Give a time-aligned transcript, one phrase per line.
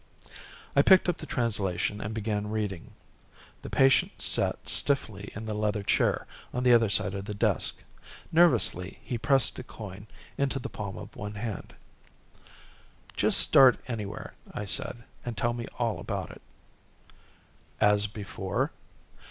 [0.75, 2.95] I picked up the translation and began reading.
[3.61, 7.83] The patient sat stiffly in the leather chair on the other side of the desk.
[8.31, 10.07] Nervously he pressed a coin
[10.39, 11.75] into the palm of one hand.
[13.15, 16.41] "Just start anywhere," I said, "and tell me all about it."
[17.79, 18.71] "As before?"